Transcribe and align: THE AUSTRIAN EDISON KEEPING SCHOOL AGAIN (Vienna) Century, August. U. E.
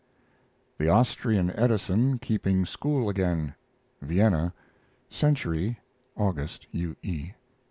THE 0.79 0.89
AUSTRIAN 0.89 1.51
EDISON 1.51 2.17
KEEPING 2.17 2.65
SCHOOL 2.65 3.07
AGAIN 3.07 3.53
(Vienna) 4.01 4.51
Century, 5.11 5.77
August. 6.17 6.65
U. 6.71 6.95
E. 7.03 7.33